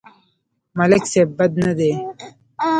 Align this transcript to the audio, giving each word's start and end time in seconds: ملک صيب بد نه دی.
ملک 0.77 1.03
صيب 1.11 1.29
بد 1.37 1.53
نه 1.63 1.71
دی. 1.77 1.91